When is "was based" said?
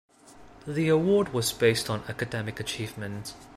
1.31-1.87